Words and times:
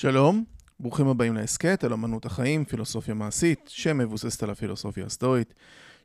שלום, 0.00 0.44
ברוכים 0.80 1.08
הבאים 1.08 1.34
להסכת 1.34 1.84
על 1.84 1.92
אמנות 1.92 2.26
החיים, 2.26 2.64
פילוסופיה 2.64 3.14
מעשית, 3.14 3.60
שמבוססת 3.68 4.42
על 4.42 4.50
הפילוסופיה 4.50 5.06
הסטואית. 5.06 5.54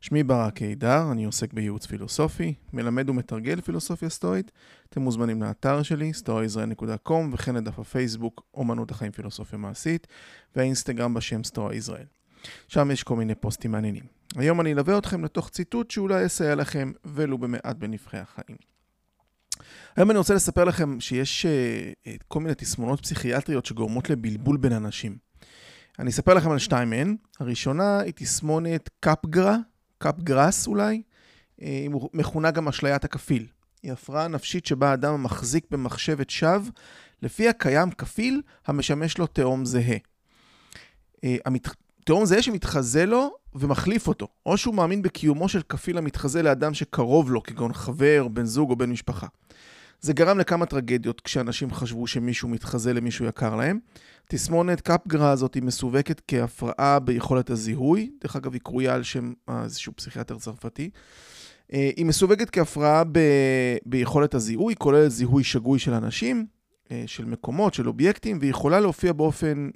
שמי 0.00 0.22
ברק 0.22 0.54
קידר, 0.54 1.12
אני 1.12 1.24
עוסק 1.24 1.52
בייעוץ 1.52 1.86
פילוסופי, 1.86 2.54
מלמד 2.72 3.10
ומתרגל 3.10 3.60
פילוסופיה 3.60 4.08
סטואית. 4.08 4.52
אתם 4.88 5.02
מוזמנים 5.02 5.42
לאתר 5.42 5.82
שלי, 5.82 6.12
stoaisrael.com, 6.24 7.12
וכן 7.32 7.54
לדף 7.54 7.78
הפייסבוק, 7.78 8.42
אמנות 8.60 8.90
החיים 8.90 9.12
פילוסופיה 9.12 9.58
מעשית, 9.58 10.06
והאינסטגרם 10.56 11.14
בשם 11.14 11.44
סטואה. 11.44 11.76
שם 12.68 12.90
יש 12.90 13.02
כל 13.02 13.16
מיני 13.16 13.34
פוסטים 13.34 13.72
מעניינים. 13.72 14.04
היום 14.36 14.60
אני 14.60 14.72
אלווה 14.72 14.98
אתכם 14.98 15.24
לתוך 15.24 15.48
ציטוט 15.48 15.90
שאולי 15.90 16.24
יסייע 16.24 16.54
לכם, 16.54 16.92
ולו 17.04 17.38
במעט 17.38 17.76
בנבחי 17.76 18.18
החיים. 18.18 18.75
היום 19.96 20.10
אני 20.10 20.18
רוצה 20.18 20.34
לספר 20.34 20.64
לכם 20.64 21.00
שיש 21.00 21.46
uh, 21.46 22.10
כל 22.28 22.40
מיני 22.40 22.54
תסמונות 22.54 23.00
פסיכיאטריות 23.00 23.66
שגורמות 23.66 24.10
לבלבול 24.10 24.56
בין 24.56 24.72
אנשים. 24.72 25.16
אני 25.98 26.10
אספר 26.10 26.34
לכם 26.34 26.50
על 26.50 26.58
שתיים 26.58 26.90
מהן. 26.90 27.16
הראשונה 27.40 28.00
היא 28.00 28.12
תסמונת 28.16 28.90
קפגרה, 29.00 29.56
קפגרס 29.98 30.66
אולי, 30.66 31.02
היא 31.58 31.90
מכונה 32.14 32.50
גם 32.50 32.68
אשליית 32.68 33.04
הכפיל. 33.04 33.46
היא 33.82 33.92
הפרעה 33.92 34.28
נפשית 34.28 34.66
שבה 34.66 34.90
האדם 34.90 35.22
מחזיק 35.22 35.66
במחשבת 35.70 36.30
שווא, 36.30 36.70
לפי 37.22 37.48
הקיים 37.48 37.90
כפיל 37.90 38.42
המשמש 38.66 39.18
לו 39.18 39.26
תאום 39.26 39.64
זהה. 39.64 39.96
תאום 42.06 42.24
זהה 42.24 42.42
שמתחזה 42.42 43.06
לו 43.06 43.30
ומחליף 43.54 44.08
אותו, 44.08 44.28
או 44.46 44.56
שהוא 44.56 44.74
מאמין 44.74 45.02
בקיומו 45.02 45.48
של 45.48 45.62
כפיל 45.62 45.98
המתחזה 45.98 46.42
לאדם 46.42 46.74
שקרוב 46.74 47.30
לו, 47.30 47.42
כגון 47.42 47.72
חבר, 47.72 48.28
בן 48.28 48.44
זוג 48.44 48.70
או 48.70 48.76
בן 48.76 48.90
משפחה. 48.90 49.26
זה 50.00 50.12
גרם 50.12 50.38
לכמה 50.38 50.66
טרגדיות 50.66 51.20
כשאנשים 51.20 51.70
חשבו 51.70 52.06
שמישהו 52.06 52.48
מתחזה 52.48 52.92
למישהו 52.92 53.26
יקר 53.26 53.56
להם. 53.56 53.78
תסמונת 54.28 54.80
קפגרה 54.80 55.30
הזאת 55.30 55.54
היא 55.54 55.62
מסווגת 55.62 56.22
כהפרעה 56.28 56.98
ביכולת 56.98 57.50
הזיהוי, 57.50 58.10
דרך 58.20 58.36
אגב 58.36 58.52
היא 58.52 58.60
קרויה 58.60 58.94
על 58.94 59.02
שם 59.02 59.32
איזשהו 59.64 59.92
פסיכיאטר 59.96 60.38
צרפתי. 60.38 60.90
אה, 61.72 61.90
היא 61.96 62.06
מסווגת 62.06 62.50
כהפרעה 62.50 63.04
ב... 63.04 63.18
ביכולת 63.86 64.34
הזיהוי, 64.34 64.74
כוללת 64.78 65.10
זיהוי 65.10 65.44
שגוי 65.44 65.78
של 65.78 65.94
אנשים, 65.94 66.46
אה, 66.90 67.04
של 67.06 67.24
מקומות, 67.24 67.74
של 67.74 67.88
אובייקטים, 67.88 68.38
והיא 68.40 68.50
יכולה 68.50 68.80
להופיע 68.80 69.12
באופן 69.12 69.68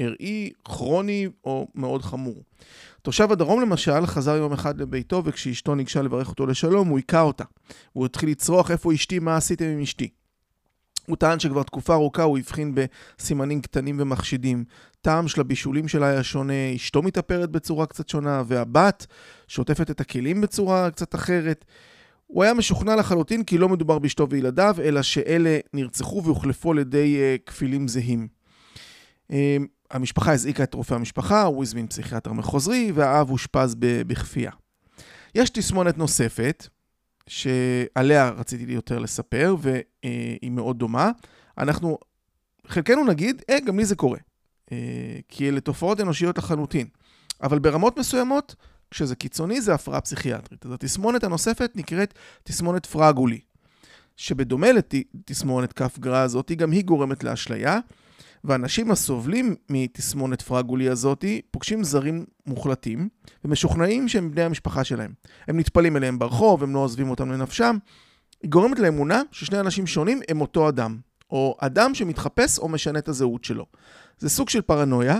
ארעי, 0.00 0.50
כרוני 0.64 1.28
או 1.44 1.68
מאוד 1.74 2.02
חמור. 2.02 2.42
תושב 3.02 3.32
הדרום 3.32 3.60
למשל 3.60 4.06
חזר 4.06 4.36
יום 4.36 4.52
אחד 4.52 4.80
לביתו 4.80 5.22
וכשאשתו 5.24 5.74
ניגשה 5.74 6.02
לברך 6.02 6.28
אותו 6.28 6.46
לשלום 6.46 6.88
הוא 6.88 6.98
היכה 6.98 7.20
אותה. 7.20 7.44
הוא 7.92 8.06
התחיל 8.06 8.30
לצרוח 8.30 8.70
איפה 8.70 8.94
אשתי, 8.94 9.18
מה 9.18 9.36
עשיתם 9.36 9.64
עם 9.64 9.80
אשתי. 9.80 10.08
הוא 11.06 11.16
טען 11.16 11.38
שכבר 11.38 11.62
תקופה 11.62 11.94
ארוכה 11.94 12.22
הוא 12.22 12.38
הבחין 12.38 12.74
בסימנים 12.74 13.60
קטנים 13.60 13.96
ומחשידים. 14.00 14.64
טעם 15.00 15.28
של 15.28 15.40
הבישולים 15.40 15.88
שלה 15.88 16.06
היה 16.06 16.22
שונה, 16.22 16.74
אשתו 16.76 17.02
מתאפרת 17.02 17.50
בצורה 17.50 17.86
קצת 17.86 18.08
שונה, 18.08 18.42
והבת 18.46 19.06
שוטפת 19.48 19.90
את 19.90 20.00
הכלים 20.00 20.40
בצורה 20.40 20.90
קצת 20.90 21.14
אחרת. 21.14 21.64
הוא 22.26 22.42
היה 22.42 22.54
משוכנע 22.54 22.96
לחלוטין 22.96 23.44
כי 23.44 23.58
לא 23.58 23.68
מדובר 23.68 23.98
באשתו 23.98 24.26
וילדיו, 24.30 24.76
אלא 24.82 25.02
שאלה 25.02 25.58
נרצחו 25.72 26.22
והוחלפו 26.24 26.70
על 26.70 26.78
ידי 26.78 27.16
uh, 27.16 27.50
כפילים 27.50 27.88
זהים. 27.88 28.28
המשפחה 29.94 30.32
הזעיקה 30.32 30.62
את 30.62 30.74
רופא 30.74 30.94
המשפחה, 30.94 31.42
הוא 31.42 31.62
הזמין 31.62 31.86
פסיכיאטר 31.86 32.32
מחוזרי, 32.32 32.92
והאב 32.94 33.30
אושפז 33.30 33.76
בכפייה. 33.78 34.50
יש 35.34 35.50
תסמונת 35.50 35.98
נוספת, 35.98 36.68
שעליה 37.26 38.30
רציתי 38.30 38.72
יותר 38.72 38.98
לספר, 38.98 39.56
והיא 39.60 40.50
מאוד 40.50 40.78
דומה. 40.78 41.10
אנחנו, 41.58 41.98
חלקנו 42.66 43.04
נגיד, 43.04 43.42
אה, 43.50 43.60
גם 43.60 43.78
לי 43.78 43.84
זה 43.84 43.96
קורה. 43.96 44.18
אה, 44.72 44.76
כי 45.28 45.48
אלה 45.48 45.60
תופעות 45.60 46.00
אנושיות 46.00 46.38
לחלוטין. 46.38 46.86
אבל 47.42 47.58
ברמות 47.58 47.98
מסוימות, 47.98 48.54
כשזה 48.90 49.16
קיצוני, 49.16 49.60
זה 49.60 49.74
הפרעה 49.74 50.00
פסיכיאטרית. 50.00 50.66
אז 50.66 50.72
התסמונת 50.72 51.24
הנוספת 51.24 51.70
נקראת 51.74 52.14
תסמונת 52.42 52.86
פרגולי, 52.86 53.40
שבדומה 54.16 54.68
לתסמונת 54.72 55.72
כף 55.72 55.98
גרא 55.98 56.18
הזאת, 56.18 56.52
גם 56.52 56.70
היא 56.70 56.84
גורמת 56.84 57.24
לאשליה. 57.24 57.78
ואנשים 58.44 58.90
הסובלים 58.90 59.54
מתסמונת 59.70 60.42
פרגולי 60.42 60.88
הזאתי 60.88 61.40
פוגשים 61.50 61.84
זרים 61.84 62.24
מוחלטים 62.46 63.08
ומשוכנעים 63.44 64.08
שהם 64.08 64.30
בני 64.30 64.42
המשפחה 64.42 64.84
שלהם. 64.84 65.12
הם 65.48 65.58
נטפלים 65.58 65.96
אליהם 65.96 66.18
ברחוב, 66.18 66.62
הם 66.62 66.74
לא 66.74 66.78
עוזבים 66.78 67.10
אותם 67.10 67.32
לנפשם. 67.32 67.76
היא 68.42 68.50
גורמת 68.50 68.78
לאמונה 68.78 69.22
ששני 69.32 69.60
אנשים 69.60 69.86
שונים 69.86 70.20
הם 70.28 70.40
אותו 70.40 70.68
אדם, 70.68 70.98
או 71.30 71.56
אדם 71.60 71.94
שמתחפש 71.94 72.58
או 72.58 72.68
משנה 72.68 72.98
את 72.98 73.08
הזהות 73.08 73.44
שלו. 73.44 73.66
זה 74.18 74.28
סוג 74.28 74.48
של 74.48 74.60
פרנויה, 74.60 75.18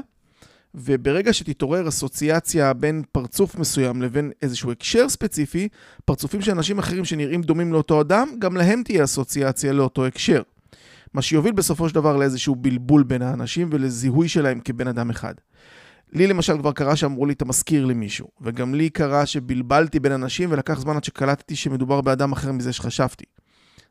וברגע 0.75 1.33
שתתעורר 1.33 1.89
אסוציאציה 1.89 2.73
בין 2.73 3.03
פרצוף 3.12 3.56
מסוים 3.56 4.03
לבין 4.03 4.31
איזשהו 4.43 4.73
הקשר 4.73 5.09
ספציפי, 5.09 5.69
פרצופים 6.05 6.43
של 6.43 6.53
אנשים 6.53 6.79
אחרים 6.79 7.05
שנראים 7.05 7.43
דומים 7.43 7.73
לאותו 7.73 8.01
אדם, 8.01 8.29
גם 8.39 8.56
להם 8.56 8.83
תהיה 8.83 9.05
אסוציאציה 9.05 9.73
לאותו 9.73 10.06
הקשר. 10.06 10.43
מה 11.15 11.23
שיוביל 11.23 11.53
בסופו 11.53 11.89
של 11.89 11.95
דבר 11.95 12.17
לאיזשהו 12.17 12.55
בלבול 12.57 13.03
בין 13.03 13.23
האנשים 13.23 13.69
ולזיהוי 13.73 14.29
שלהם 14.29 14.61
כבן 14.61 14.89
אדם 14.89 15.11
אחד. 15.11 15.35
לי 16.13 16.27
למשל 16.27 16.59
כבר 16.59 16.73
קרה 16.73 16.97
שאמרו 16.97 17.27
לי, 17.27 17.33
אתה 17.33 17.45
מזכיר 17.45 17.85
למישהו, 17.85 18.29
וגם 18.41 18.75
לי 18.75 18.91
קרה 18.91 19.27
שבלבלתי 19.27 20.01
בין 20.01 20.13
אנשים 20.13 20.53
ולקח 20.53 20.81
זמן 20.81 20.97
עד 20.97 21.05
שקלטתי 21.05 21.57
שמדובר 21.57 22.01
באדם 22.01 22.33
אחר 22.33 22.53
מזה 22.53 22.73
שחשבתי. 22.73 23.25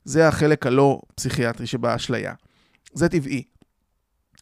זה 0.06 0.28
החלק 0.28 0.67
הלא 0.67 1.01
פסיכיאטרי 1.16 1.67
שבאשליה. 1.67 2.33
זה 2.94 3.09
טבעי. 3.09 3.44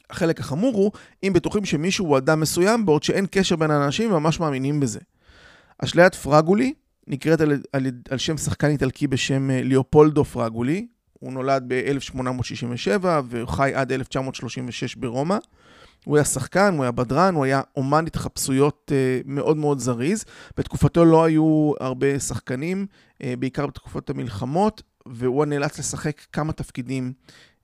החלק 0.10 0.40
החמור 0.40 0.74
הוא 0.76 0.92
אם 1.24 1.34
בטוחים 1.34 1.66
שמישהו 1.66 2.06
הוא 2.06 2.18
אדם 2.18 2.40
מסוים, 2.40 2.86
בעוד 2.86 3.04
שאין 3.04 3.26
קשר 3.32 3.56
בין 3.56 3.72
האנשים 3.72 4.14
וממש 4.14 4.40
מאמינים 4.40 4.80
בזה. 4.80 5.00
אשליית 5.80 6.16
פרגולי 6.16 6.74
נקראת 7.08 7.42
על, 7.42 7.52
על, 7.74 7.88
על 8.10 8.18
שם 8.18 8.38
שחקן 8.38 8.68
איטלקי 8.68 9.08
בשם 9.08 9.52
אה, 9.52 9.62
ליאופולדו 9.64 10.26
פרגולי, 10.26 10.88
הוא 11.22 11.34
נולד 11.34 11.64
ב-1867 11.68 13.06
וחי 13.30 13.72
עד 13.76 13.92
1936 13.92 14.96
ברומא. 14.96 15.38
הוא 16.06 16.18
היה 16.18 16.26
שחקן, 16.26 16.74
הוא 16.76 16.84
היה 16.84 16.92
בדרן, 16.92 17.36
הוא 17.36 17.46
היה 17.46 17.62
אומן 17.76 18.08
התחפשויות 18.08 18.92
uh, 18.92 19.24
מאוד 19.26 19.58
מאוד 19.58 19.80
זריז. 19.80 20.26
בתקופתו 20.58 21.06
לא 21.06 21.24
היו 21.24 21.72
הרבה 21.80 22.20
שחקנים, 22.20 22.86
uh, 23.14 23.26
בעיקר 23.40 23.68
בתקופות 23.68 24.10
המלחמות, 24.10 24.82
והוא 25.06 25.46
נאלץ 25.46 25.80
לשחק 25.80 26.22
כמה 26.34 26.54
תפקידים 26.54 27.14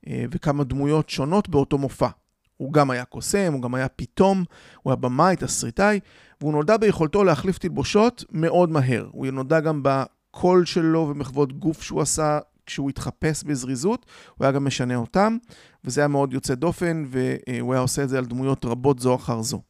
uh, 0.04 0.08
וכמה 0.30 0.64
דמויות 0.64 1.10
שונות 1.10 1.48
באותו 1.48 1.78
מופע. 1.78 2.08
הוא 2.56 2.72
גם 2.72 2.90
היה 2.90 3.04
קוסם, 3.04 3.52
הוא 3.52 3.62
גם 3.62 3.74
היה 3.74 3.88
פתאום, 3.88 4.44
הוא 4.82 4.90
היה 4.90 4.96
במאי, 4.96 5.36
תסריטאי, 5.36 6.00
והוא 6.40 6.52
נולדה 6.52 6.78
ביכולתו 6.78 7.24
להחליף 7.24 7.58
תלבושות 7.58 8.24
מאוד 8.32 8.70
מהר. 8.70 9.08
הוא 9.12 9.26
נולדה 9.26 9.60
גם 9.60 9.82
בקול 9.82 10.64
שלו 10.64 11.08
ומחוות 11.10 11.52
גוף 11.52 11.82
שהוא 11.82 12.02
עשה 12.02 12.38
כשהוא 12.68 12.90
התחפש 12.90 13.44
בזריזות, 13.44 14.06
הוא 14.36 14.44
היה 14.44 14.52
גם 14.52 14.64
משנה 14.64 14.96
אותם, 14.96 15.36
וזה 15.84 16.00
היה 16.00 16.08
מאוד 16.08 16.32
יוצא 16.32 16.54
דופן, 16.54 17.04
והוא 17.06 17.74
היה 17.74 17.80
עושה 17.80 18.02
את 18.02 18.08
זה 18.08 18.18
על 18.18 18.24
דמויות 18.24 18.64
רבות 18.64 18.98
זו 18.98 19.14
אחר 19.14 19.42
זו. 19.42 19.62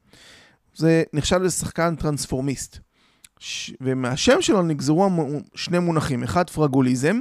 זה 0.75 1.03
נחשב 1.13 1.37
לשחקן 1.37 1.95
טרנספורמיסט. 1.97 2.79
ש... 3.39 3.73
ומהשם 3.81 4.43
שלו 4.43 4.63
נגזרו 4.63 5.09
שני 5.55 5.79
מונחים, 5.79 6.23
אחד 6.23 6.51
פרגוליזם 6.51 7.19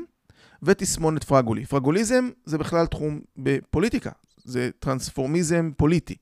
ותסמונת 0.64 1.24
פרגולי. 1.24 1.66
פרגוליזם 1.66 2.30
זה 2.46 2.58
בכלל 2.58 2.86
תחום 2.86 3.20
בפוליטיקה, 3.38 4.12
זה 4.44 4.70
טרנספורמיזם 4.80 5.72
פוליטי. 5.78 6.16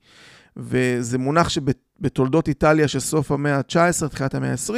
וזה 0.57 1.17
מונח 1.17 1.49
שבתולדות 1.49 2.47
איטליה 2.47 2.87
של 2.87 2.99
סוף 2.99 3.31
המאה 3.31 3.57
ה-19, 3.57 4.07
תחילת 4.07 4.35
המאה 4.35 4.51
ה-20, 4.51 4.73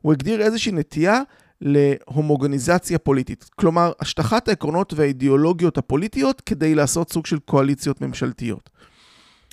הוא 0.00 0.12
הגדיר 0.12 0.42
איזושהי 0.42 0.72
נטייה 0.72 1.20
להומוגניזציה 1.62 2.98
פוליטית. 2.98 3.50
כלומר, 3.56 3.92
השטחת 4.00 4.48
העקרונות 4.48 4.92
והאידיאולוגיות 4.96 5.78
הפוליטיות 5.78 6.40
כדי 6.40 6.74
לעשות 6.74 7.12
סוג 7.12 7.26
של 7.26 7.38
קואליציות 7.38 8.00
ממשלתיות. 8.00 8.70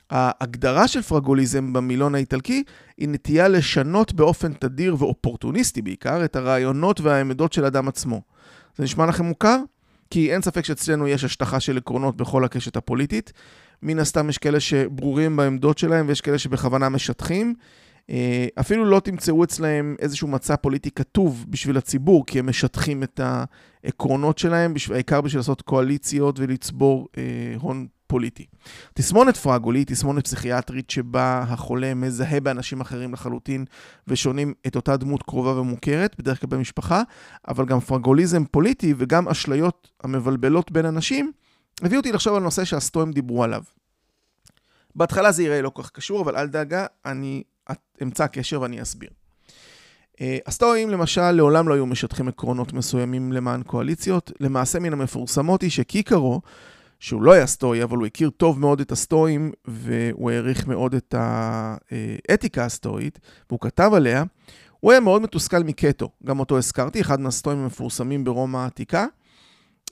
ההגדרה 0.10 0.88
של 0.88 1.02
פרגוליזם 1.02 1.74
במילון 1.74 2.16
האיטלקי 2.16 2.64
היא 2.98 3.10
נטייה 3.10 3.48
לשנות 3.48 4.14
באופן 4.14 4.54
תדיר 4.54 4.96
ואופורטוניסטי 5.00 5.82
בעיקר 5.82 6.26
את 6.26 6.36
הרעיונות 6.36 7.02
והעמדות 7.02 7.54
של 7.54 7.66
אדם 7.66 7.88
עצמו. 7.88 8.22
זה 8.78 8.84
נשמע 8.84 9.06
לכם 9.06 9.26
מוכר? 9.26 9.60
כי 10.10 10.34
אין 10.34 10.42
ספק 10.42 10.66
שאצלנו 10.66 11.08
יש 11.08 11.24
השטחה 11.24 11.60
של 11.60 11.78
עקרונות 11.78 12.18
בכל 12.18 12.44
הקשת 12.44 12.76
הפוליטית. 12.76 13.34
מן 13.84 14.00
הסתם 14.00 14.30
יש 14.30 14.38
כאלה 14.38 14.60
שברורים 14.60 15.36
בעמדות 15.36 15.78
שלהם 15.78 16.08
ויש 16.08 16.22
כאלה 16.22 16.38
שבכוונה 16.38 16.90
משטחים. 16.90 17.54
אה, 18.10 18.48
אפילו 18.60 18.86
לא 18.86 19.00
תמצאו 19.00 19.44
אצלהם 19.44 19.96
איזשהו 20.00 20.28
מצע 20.28 20.56
פוליטי 20.56 20.92
כתוב 20.92 21.46
בשביל 21.50 21.78
הציבור, 21.78 22.26
כי 22.26 22.40
הם 22.40 22.50
משטחים 22.50 23.04
את 23.04 23.20
העקרונות 23.24 24.38
שלהם, 24.38 24.74
העיקר 24.94 25.22
בשביל 25.22 25.40
לעשות 25.40 25.62
קואליציות 25.62 26.40
ולצבור 26.40 27.08
אה, 27.18 27.24
הון 27.60 27.88
פוליטי. 28.08 28.46
תסמונת 28.94 29.38
פרגולי 29.38 29.80
היא 29.80 29.86
תסמונת 29.86 30.24
פסיכיאטרית 30.24 30.90
שבה 30.90 31.46
החולה 31.48 31.94
מזהה 31.94 32.40
באנשים 32.40 32.82
אחרים 32.82 33.14
לחלוטין 33.14 33.66
ושונים 34.08 34.54
את 34.68 34.76
אותה 34.76 34.98
דמות 34.98 35.24
קרובה 35.24 35.60
ומוכרת, 35.60 36.16
בדרך 36.20 36.42
כלל 36.42 36.50
במשפחה, 36.50 37.02
אבל 37.48 37.66
גם 37.66 37.80
פרגוליזם 37.80 38.46
פוליטי 38.46 38.94
וגם 38.98 39.28
אשליות 39.28 39.92
המבלבלות 40.04 40.72
בין 40.72 40.86
אנשים, 40.86 41.32
הביא 41.82 41.98
אותי 41.98 42.12
לחשוב 42.12 42.36
על 42.36 42.44
נושא 42.44 42.66
שהסטואים 42.66 43.12
דיברו 43.12 43.44
עליו. 43.44 43.64
בהתחלה 44.96 45.32
זה 45.32 45.44
יראה 45.44 45.62
לא 45.62 45.70
כל 45.70 45.84
כך 45.84 45.92
קשור, 45.92 46.22
אבל 46.22 46.36
אל 46.36 46.48
דאגה, 46.48 46.86
אני 47.06 47.44
אמצא 48.02 48.28
קשר 48.28 48.62
ואני 48.62 48.82
אסביר. 48.82 49.10
אה, 50.22 50.38
הסטואים 50.46 50.90
למשל 50.90 51.32
לעולם 51.32 51.68
לא 51.68 51.74
היו 51.74 51.86
משטחים 51.86 52.28
עקרונות 52.28 52.74
מסוימים 52.74 53.32
למען 53.32 53.64
קואליציות. 53.64 54.32
למעשה 54.40 54.80
מן 54.80 54.94
המפורסמות 54.94 55.62
היא 55.62 55.70
שקיקרו, 55.70 56.42
שהוא 57.00 57.22
לא 57.22 57.32
היה 57.32 57.48
סטואי, 57.48 57.84
אבל 57.84 57.98
הוא 57.98 58.06
הכיר 58.06 58.30
טוב 58.30 58.60
מאוד 58.60 58.82
את 58.82 58.92
הסטואים, 58.92 59.52
והוא 59.66 60.32
העריך 60.32 60.68
מאוד 60.68 60.96
את 60.96 61.16
האתיקה 61.18 62.66
הסטואית, 62.66 63.20
והוא 63.50 63.60
כתב 63.60 63.92
עליה, 63.94 64.24
הוא 64.80 64.92
היה 64.92 65.00
מאוד 65.00 65.22
מתוסכל 65.22 65.64
מקטו, 65.64 66.10
גם 66.26 66.40
אותו 66.40 66.58
הזכרתי, 66.58 67.02
אחד 67.02 67.20
מהסטואים 67.20 67.60
המפורסמים 67.60 68.24
ברומא 68.24 68.58
העתיקה, 68.58 69.06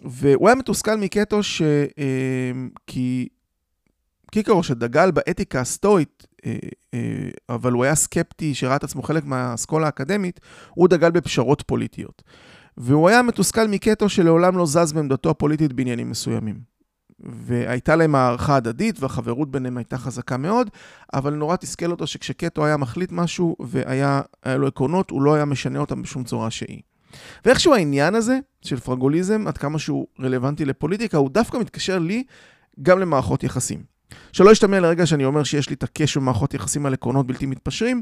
והוא 0.02 0.48
היה 0.48 0.56
מתוסכל 0.56 0.96
מקטו 0.96 1.44
ש... 1.44 1.62
אה, 1.62 2.52
כי 2.88 3.28
קיקרו 4.32 4.64
שדגל 4.64 5.12
באתיקה 5.12 5.62
הסטואית, 5.62 6.28
אה, 6.46 6.56
אבל 7.50 7.72
הוא 7.72 7.84
היה 7.84 7.96
סקפטי, 7.96 8.54
שראה 8.54 8.76
את 8.76 8.84
עצמו 8.84 9.02
חלק 9.02 9.26
מהאסכולה 9.26 9.86
האקדמית, 9.86 10.40
הוא 10.70 10.88
דגל 10.88 11.12
בפשרות 11.12 11.64
פוליטיות. 11.68 12.24
והוא 12.78 13.10
היה 13.10 13.22
מתוסכל 13.22 13.68
מקטו 13.68 14.10
שלעולם 14.10 14.58
לא 14.58 14.66
זז 14.66 14.94
בעמדתו 14.94 15.30
הפוליטית 15.30 15.74
בעניינים 15.74 16.10
מסוימים. 16.10 16.78
והייתה 17.20 17.96
להם 17.96 18.16
הערכה 18.16 18.56
הדדית 18.56 19.00
והחברות 19.00 19.52
ביניהם 19.52 19.78
הייתה 19.78 19.98
חזקה 19.98 20.38
מאוד, 20.38 20.70
אבל 21.14 21.34
נורא 21.34 21.56
תסכל 21.56 21.92
אותו 21.92 22.08
שכשקטו 22.08 22.66
היה 22.66 22.78
מחליט 22.78 23.12
משהו 23.12 23.56
והיה 23.60 24.22
לו 24.46 24.68
עקרונות, 24.68 25.10
הוא 25.10 25.22
לא 25.22 25.34
היה 25.34 25.46
משנה 25.46 25.80
אותם 25.80 26.02
בשום 26.02 26.24
צורה 26.24 26.52
שהיא. 26.52 26.82
ואיכשהו 27.46 27.74
העניין 27.74 28.16
הזה 28.16 28.40
של 28.62 28.80
פרגוליזם, 28.80 29.48
עד 29.48 29.58
כמה 29.58 29.80
שהוא 29.80 30.08
רלוונטי 30.20 30.66
לפוליטיקה, 30.66 31.18
הוא 31.18 31.30
דווקא 31.30 31.58
מתקשר 31.58 32.00
לי 32.00 32.24
גם 32.82 33.00
למערכות 33.00 33.44
יחסים. 33.44 33.97
שלא 34.32 34.52
ישתמע 34.52 34.80
לרגע 34.80 35.06
שאני 35.06 35.26
אומר 35.26 35.44
שיש 35.44 35.70
לי 35.70 35.76
את 35.76 35.84
הקשר 35.84 36.20
במערכות 36.20 36.54
יחסים 36.54 36.86
על 36.86 36.94
עקרונות 36.94 37.28
בלתי 37.28 37.46
מתפשרים, 37.46 38.02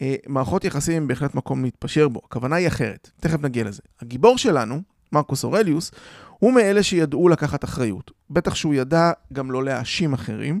אה, 0.00 0.14
מערכות 0.26 0.64
יחסים 0.64 0.96
הם 0.96 1.08
בהחלט 1.08 1.34
מקום 1.34 1.64
להתפשר 1.64 2.08
בו. 2.08 2.20
הכוונה 2.24 2.56
היא 2.56 2.68
אחרת, 2.68 3.10
תכף 3.20 3.40
נגיע 3.42 3.64
לזה. 3.64 3.82
הגיבור 4.02 4.38
שלנו, 4.38 4.82
מרקוס 5.12 5.44
אורליוס, 5.44 5.90
הוא 6.38 6.52
מאלה 6.52 6.82
שידעו 6.82 7.28
לקחת 7.28 7.64
אחריות. 7.64 8.10
בטח 8.30 8.54
שהוא 8.54 8.74
ידע 8.74 9.12
גם 9.32 9.50
לא 9.50 9.64
להאשים 9.64 10.12
אחרים, 10.12 10.60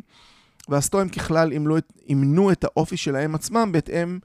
והסטואים 0.68 1.08
ככלל 1.08 1.52
אימנו 2.08 2.52
את 2.52 2.64
האופי 2.64 2.96
שלהם 2.96 3.34
עצמם 3.34 3.72
בהתאם, 3.72 4.18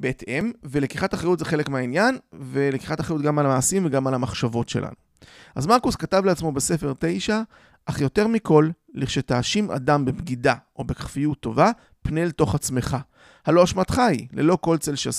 בהתאם, 0.00 0.52
ולקיחת 0.64 1.14
אחריות 1.14 1.38
זה 1.38 1.44
חלק 1.44 1.68
מהעניין, 1.68 2.18
ולקיחת 2.32 3.00
אחריות 3.00 3.22
גם 3.22 3.38
על 3.38 3.46
המעשים 3.46 3.86
וגם 3.86 4.06
על 4.06 4.14
המחשבות 4.14 4.68
שלנו. 4.68 4.94
אז 5.54 5.66
מרקוס 5.66 5.96
כתב 5.96 6.24
לעצמו 6.24 6.52
בספר 6.52 6.92
9, 6.98 7.40
אך 7.90 8.00
יותר 8.00 8.26
מכל, 8.26 8.70
לכשתאשים 8.94 9.70
אדם 9.70 10.04
בבגידה 10.04 10.54
או 10.76 10.84
בכפיות 10.84 11.40
טובה, 11.40 11.70
פנה 12.02 12.22
אל 12.22 12.30
תוך 12.30 12.54
עצמך. 12.54 12.96
הלא 13.46 13.64
אשמתך 13.64 13.98
היא, 13.98 14.28
ללא 14.32 14.58
כל 14.60 14.78
צל, 14.78 14.94
של, 14.94 15.10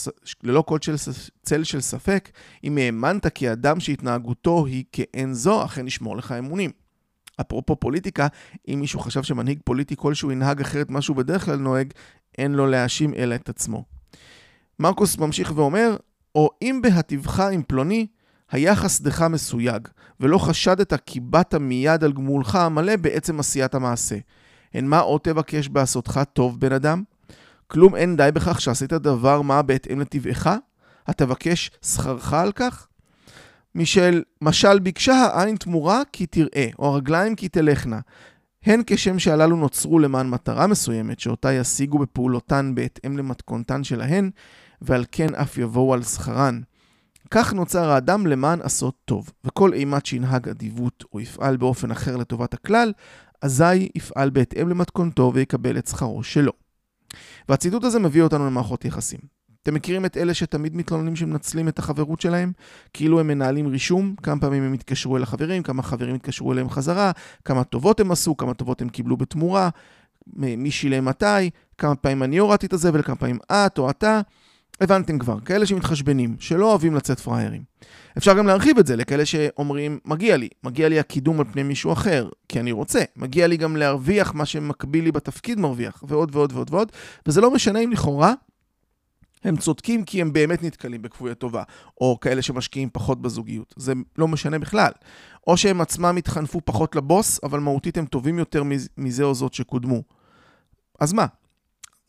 ללא 0.44 0.64
כל 0.68 0.78
של, 0.82 0.96
צל 1.42 1.64
של 1.64 1.82
ספק, 1.82 2.30
אם 2.64 2.78
האמנת 2.78 3.28
כי 3.28 3.52
אדם 3.52 3.80
שהתנהגותו 3.80 4.66
היא 4.66 4.84
כאין 4.92 5.34
זו, 5.34 5.66
אכן 5.66 5.88
ישמור 5.88 6.18
לך 6.18 6.32
אמונים. 6.32 6.72
אפרופו 7.42 7.76
פוליטיקה, 7.76 8.28
אם 8.68 8.80
מישהו 8.80 9.00
חשב 9.00 9.24
שמנהיג 9.24 9.60
פוליטי 9.64 9.96
כלשהו 9.98 10.32
ינהג 10.32 10.62
אחרת 10.62 10.90
מה 10.90 11.02
שהוא 11.02 11.18
בדרך 11.18 11.46
כלל 11.46 11.56
נוהג, 11.56 11.94
אין 12.38 12.52
לו 12.52 12.68
להאשים 12.68 13.14
אלא 13.14 13.36
את 13.36 13.50
עצמו. 13.50 13.86
מרקוס 14.80 15.18
ממשיך 15.18 15.54
ואומר, 15.56 15.96
או 16.36 16.50
אם 16.62 16.80
בהטיבך 16.84 17.40
עם 17.40 17.64
פלוני, 17.68 18.08
היה 18.52 18.76
חסדך 18.76 19.22
מסויג, 19.22 19.88
ולא 20.20 20.38
חשדת 20.38 20.94
כי 21.06 21.20
באת 21.20 21.56
מיד 21.56 22.04
על 22.04 22.14
גמולך 22.14 22.56
המלא 22.56 22.96
בעצם 22.96 23.40
עשיית 23.40 23.76
המעשה. 23.76 24.16
הן 24.74 24.86
מה 24.86 25.00
עוד 25.00 25.22
תבקש 25.22 25.68
בעשותך 25.68 26.22
טוב, 26.34 26.60
בן 26.60 26.72
אדם? 26.72 27.04
כלום 27.68 27.96
אין 27.96 28.18
די 28.18 28.30
בכך 28.34 28.62
שעשית 28.62 28.94
דבר 28.94 29.42
מה 29.42 29.62
בהתאם 29.62 30.00
לטבעך? 30.00 30.50
התבקש 31.08 31.72
שכרך 31.86 32.34
על 32.34 32.52
כך? 32.52 32.88
משל 33.76 34.24
משל 34.42 34.80
ביקשה 34.80 35.14
העין 35.14 35.56
תמורה 35.56 36.02
כי 36.12 36.26
תראה, 36.26 36.68
או 36.80 36.88
הרגליים 36.88 37.36
כי 37.36 37.50
תלכנה. 37.50 38.00
הן 38.66 38.82
כשם 38.88 39.20
שהללו 39.20 39.56
נוצרו 39.56 40.00
למען 40.00 40.30
מטרה 40.30 40.68
מסוימת, 40.68 41.20
שאותה 41.20 41.54
ישיגו 41.54 42.00
בפעולותן 42.00 42.72
בהתאם 42.76 43.18
למתכונתן 43.18 43.84
שלהן, 43.84 44.30
ועל 44.82 45.06
כן 45.12 45.36
אף 45.36 45.58
יבואו 45.58 45.94
על 45.94 46.04
שכרן. 46.04 46.62
כך 47.32 47.54
נוצר 47.54 47.90
האדם 47.90 48.28
למען 48.28 48.62
עשות 48.62 48.96
טוב, 49.06 49.32
וכל 49.44 49.74
אימת 49.74 50.06
שינהג 50.06 50.50
אדיבות 50.50 51.04
או 51.14 51.20
יפעל 51.20 51.58
באופן 51.58 51.92
אחר 51.92 52.18
לטובת 52.18 52.54
הכלל, 52.54 52.94
אזי 53.42 53.90
יפעל 53.96 54.30
בהתאם 54.30 54.70
למתכונתו 54.70 55.32
ויקבל 55.36 55.78
את 55.78 55.88
שכרו 55.88 56.24
שלו. 56.24 56.52
והציטוט 57.50 57.84
הזה 57.84 58.00
מביא 58.00 58.22
אותנו 58.22 58.46
למערכות 58.46 58.86
יחסים. 58.86 59.20
אתם 59.64 59.74
מכירים 59.74 60.06
את 60.06 60.18
אלה 60.18 60.34
שתמיד 60.34 60.76
מתלוננים 60.76 61.16
שמנצלים 61.16 61.68
את 61.68 61.80
החברות 61.80 62.22
שלהם? 62.22 62.52
כאילו 62.94 63.20
הם 63.20 63.28
מנהלים 63.28 63.68
רישום, 63.68 64.16
כמה 64.24 64.42
פעמים 64.42 64.64
הם 64.64 64.74
התקשרו 64.74 65.18
אל 65.18 65.24
החברים, 65.24 65.64
כמה 65.64 65.84
חברים 65.84 66.16
התקשרו 66.16 66.54
אליהם 66.54 66.70
חזרה, 66.70 67.12
כמה 67.46 67.64
טובות 67.64 68.00
הם 68.00 68.12
עשו, 68.12 68.38
כמה 68.38 68.54
טובות 68.54 68.82
הם 68.82 68.90
קיבלו 68.90 69.18
בתמורה, 69.18 69.70
מי 70.36 70.72
שילם 70.72 71.06
מתי, 71.06 71.50
כמה 71.78 71.96
פעמים 71.96 72.24
אני 72.24 72.38
הורדתי 72.38 72.66
את 72.66 72.74
הזבל, 72.74 73.02
כמה 73.02 73.16
פעמים 73.16 73.38
את 73.52 73.78
או 73.78 73.90
אתה. 73.90 74.22
הבנתם 74.82 75.20
כבר, 75.20 75.40
כאלה 75.40 75.66
שמתחשבנים, 75.66 76.36
שלא 76.40 76.70
אוהבים 76.70 76.96
לצאת 76.96 77.20
פראיירים. 77.20 77.64
אפשר 78.18 78.38
גם 78.38 78.48
להרחיב 78.48 78.78
את 78.78 78.88
זה 78.88 78.96
לכאלה 78.96 79.26
שאומרים, 79.26 80.00
מגיע 80.06 80.38
לי, 80.38 80.50
מגיע 80.64 80.90
לי 80.90 81.00
הקידום 81.00 81.40
על 81.40 81.46
פני 81.52 81.64
מישהו 81.64 81.94
אחר, 81.94 82.30
כי 82.50 82.60
אני 82.60 82.72
רוצה. 82.72 83.04
מגיע 83.16 83.48
לי 83.48 83.58
גם 83.58 83.76
להרוויח 83.76 84.34
מה 84.34 84.46
שמקביל 84.46 85.04
לי 85.04 85.12
בתפקיד 85.12 85.60
מרוויח, 85.60 86.04
ועוד 86.08 86.36
ועוד 86.36 86.54
ועוד 86.54 86.74
ועוד, 86.74 86.92
וזה 87.28 87.42
לא 87.42 87.52
משנה 87.52 87.80
אם 87.80 87.92
לכאורה 87.92 88.34
הם 89.44 89.58
צודקים 89.58 90.04
כי 90.04 90.22
הם 90.22 90.34
באמת 90.34 90.64
נתקלים 90.64 91.02
בכפויי 91.02 91.36
טובה, 91.36 91.64
או 92.02 92.18
כאלה 92.22 92.42
שמשקיעים 92.42 92.90
פחות 92.94 93.22
בזוגיות. 93.22 93.74
זה 93.78 93.94
לא 94.18 94.28
משנה 94.28 94.60
בכלל. 94.60 94.92
או 95.48 95.58
שהם 95.58 95.82
עצמם 95.82 96.16
התחנפו 96.18 96.62
פחות 96.66 96.96
לבוס, 96.96 97.40
אבל 97.44 97.60
מהותית 97.60 97.98
הם 97.98 98.06
טובים 98.06 98.40
יותר 98.40 98.64
מזה 98.98 99.24
או 99.24 99.36
זאת 99.36 99.54
שקודמו. 99.54 100.04
אז 101.00 101.14
מה? 101.14 101.26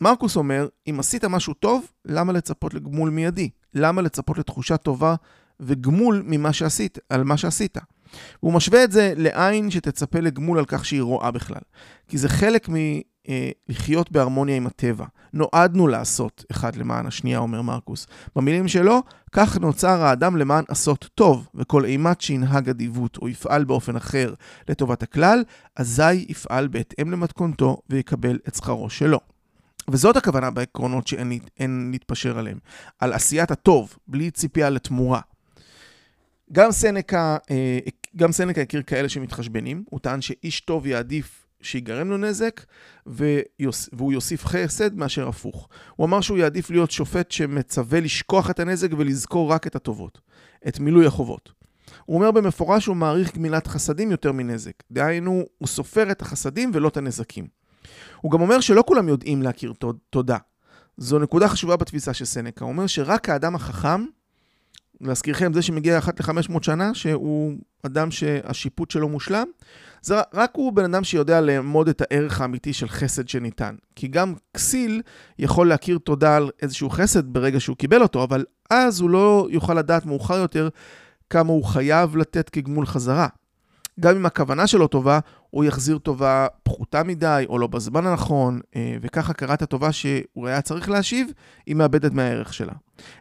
מרקוס 0.02 0.37
אומר, 0.37 0.68
אם 0.90 0.97
עשית 1.00 1.25
משהו 1.25 1.54
טוב, 1.54 1.87
למה 2.04 2.32
לצפות 2.32 2.75
לגמול 2.75 3.11
מיידי? 3.11 3.50
למה 3.75 4.02
לצפות 4.02 4.38
לתחושה 4.38 4.76
טובה 4.76 5.14
וגמול 5.61 6.23
ממה 6.26 6.52
שעשית, 6.52 6.99
על 7.09 7.25
מה 7.25 7.37
שעשית? 7.37 7.78
הוא 8.40 8.52
משווה 8.52 8.85
את 8.85 8.92
זה 8.92 9.12
לעין 9.16 9.71
שתצפה 9.71 10.21
לגמול 10.21 10.59
על 10.59 10.64
כך 10.64 10.85
שהיא 10.85 11.02
רואה 11.02 11.30
בכלל. 11.30 11.61
כי 12.09 12.18
זה 12.18 12.28
חלק 12.28 12.68
מלחיות 12.68 14.06
אה, 14.06 14.12
בהרמוניה 14.12 14.56
עם 14.56 14.66
הטבע. 14.66 15.04
נועדנו 15.32 15.88
לעשות 15.88 16.44
אחד 16.50 16.76
למען 16.76 17.06
השנייה, 17.06 17.38
אומר 17.38 17.62
מרקוס. 17.62 18.06
במילים 18.37 18.68
שלו, 18.68 19.02
כך 19.32 19.59
נוצר 19.59 20.02
האדם 20.02 20.37
למען 20.37 20.64
עשות 20.68 21.09
טוב, 21.14 21.49
וכל 21.54 21.85
אימת 21.85 22.21
שינהג 22.21 22.68
אדיבות 22.68 23.16
או 23.23 23.28
יפעל 23.28 23.64
באופן 23.64 23.97
אחר 23.97 24.35
לטובת 24.68 25.02
הכלל, 25.02 25.44
אזי 25.76 26.12
יפעל 26.28 26.68
בהתאם 26.68 27.11
למתכונתו 27.11 27.78
ויקבל 27.90 28.38
את 28.49 28.54
שכרו 28.54 28.90
שלו. 28.90 29.32
וזאת 29.91 30.17
הכוונה 30.17 30.51
בעקרונות 30.51 31.07
שאין 31.07 31.89
להתפשר 31.93 32.39
עליהם. 32.39 32.59
על 32.99 33.12
עשיית 33.12 33.51
הטוב, 33.51 33.97
בלי 34.07 34.31
ציפייה 34.31 34.71
לתמורה. 34.71 35.21
גם 36.53 36.73
סנקה, 36.73 37.37
אה, 37.51 37.79
גם 38.17 38.33
סנקה 38.33 38.61
הכיר 38.61 38.83
כאלה 38.83 39.09
שמתחשבנים, 39.09 39.85
הוא 39.91 40.01
טען 40.01 40.21
שאיש 40.21 40.61
טוב 40.61 40.87
יעדיף 40.87 41.47
שיגרם 41.62 42.11
לו 42.11 42.17
נזק, 42.17 42.61
והוא 43.07 44.12
יוסיף 44.12 44.47
חסד 44.47 44.95
מאשר 44.95 45.29
הפוך. 45.29 45.69
הוא 45.97 46.07
אמר 46.07 46.21
שהוא 46.21 46.39
יעדיף 46.39 46.71
להיות 46.71 46.91
שופט 46.91 47.31
שמצווה 47.31 48.01
לשכוח 48.01 48.51
את 48.51 48.61
הנזק 48.61 48.89
ולזכור 48.99 49.53
רק 49.53 49.67
את 49.67 49.77
הטובות, 49.77 50.21
את 50.69 50.81
מילוי 50.81 51.07
החובות. 51.07 51.53
הוא 52.05 52.17
אומר 52.17 52.31
במפורש 52.31 52.85
שהוא 52.85 52.97
מעריך 52.97 53.37
גמילת 53.37 53.67
חסדים 53.67 54.11
יותר 54.11 54.33
מנזק. 54.33 54.73
דהיינו, 54.91 55.45
הוא 55.59 55.69
סופר 55.69 56.11
את 56.11 56.23
החסדים 56.23 56.71
ולא 56.75 56.89
את 56.89 56.97
הנזקים. 56.97 57.62
הוא 58.23 58.33
גם 58.33 58.41
אומר 58.41 58.61
שלא 58.61 58.85
כולם 58.87 59.09
יודעים 59.09 59.43
להכיר 59.43 59.73
תודה. 60.11 60.37
זו 60.97 61.19
נקודה 61.19 61.49
חשובה 61.49 61.76
בתפיסה 61.76 62.14
של 62.14 62.25
סנקה. 62.25 62.64
הוא 62.64 62.73
אומר 62.73 62.87
שרק 62.87 63.29
האדם 63.29 63.55
החכם, 63.55 64.05
להזכירכם, 65.00 65.52
זה 65.52 65.62
שמגיע 65.62 65.99
אחת 65.99 66.21
ל-500 66.21 66.62
שנה, 66.62 66.95
שהוא 66.95 67.52
אדם 67.83 68.11
שהשיפוט 68.11 68.91
שלו 68.91 69.09
מושלם, 69.09 69.47
זה 70.02 70.14
רק 70.35 70.50
הוא 70.55 70.73
בן 70.73 70.85
אדם 70.85 71.05
שיודע 71.05 71.41
לאמוד 71.41 71.88
את 71.88 72.00
הערך 72.00 72.41
האמיתי 72.41 72.73
של 72.73 72.88
חסד 72.88 73.29
שניתן. 73.29 73.75
כי 73.97 74.09
גם 74.09 74.35
כסיל 74.55 75.02
יכול 75.38 75.69
להכיר 75.69 75.99
תודה 75.99 76.37
על 76.37 76.50
איזשהו 76.62 76.91
חסד 76.91 77.33
ברגע 77.33 77.61
שהוא 77.61 77.76
קיבל 77.76 78.02
אותו, 78.02 78.25
אבל 78.25 78.45
אז 78.71 79.00
הוא 79.00 79.11
לא 79.11 79.49
יוכל 79.50 79.75
לדעת 79.75 80.07
מאוחר 80.07 80.37
יותר 80.37 80.69
כמה 81.31 81.52
הוא 81.52 81.64
חייב 81.64 82.17
לתת 82.17 82.50
כגמול 82.50 82.87
חזרה. 82.87 83.29
גם 84.01 84.17
אם 84.17 84.27
הכוונה 84.27 84.67
שלו 84.67 84.87
טובה, 84.87 85.19
הוא 85.51 85.65
יחזיר 85.65 85.99
טובה 85.99 86.47
פחותה 86.63 87.03
מדי, 87.03 87.45
או 87.49 87.59
לא 87.59 87.67
בזמן 87.67 88.07
הנכון, 88.07 88.61
אה, 88.77 88.97
וכך 89.01 89.31
הכרת 89.31 89.63
הטובה 89.63 89.93
שהוא 89.93 90.49
היה 90.49 90.63
צריך 90.63 90.91
להשיב, 90.91 91.33
היא 91.67 91.77
מאבדת 91.77 92.13
מהערך 92.13 92.55
שלה. 92.55 92.73